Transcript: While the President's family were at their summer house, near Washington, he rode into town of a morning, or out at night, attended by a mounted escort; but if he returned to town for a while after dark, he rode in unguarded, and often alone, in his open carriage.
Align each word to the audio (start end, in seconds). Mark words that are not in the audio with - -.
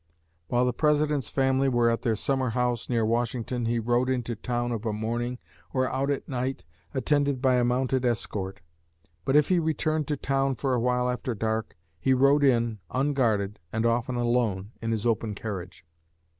While 0.47 0.65
the 0.65 0.73
President's 0.73 1.29
family 1.29 1.69
were 1.69 1.91
at 1.91 2.01
their 2.01 2.15
summer 2.15 2.49
house, 2.49 2.89
near 2.89 3.05
Washington, 3.05 3.65
he 3.65 3.77
rode 3.77 4.09
into 4.09 4.35
town 4.35 4.71
of 4.71 4.83
a 4.83 4.91
morning, 4.91 5.37
or 5.73 5.87
out 5.91 6.09
at 6.09 6.27
night, 6.27 6.65
attended 6.91 7.39
by 7.39 7.57
a 7.57 7.63
mounted 7.63 8.03
escort; 8.03 8.61
but 9.25 9.35
if 9.35 9.49
he 9.49 9.59
returned 9.59 10.07
to 10.07 10.17
town 10.17 10.55
for 10.55 10.73
a 10.73 10.79
while 10.79 11.07
after 11.07 11.35
dark, 11.35 11.77
he 11.99 12.15
rode 12.15 12.43
in 12.43 12.79
unguarded, 12.89 13.59
and 13.71 13.85
often 13.85 14.15
alone, 14.15 14.71
in 14.81 14.91
his 14.91 15.05
open 15.05 15.35
carriage. 15.35 15.85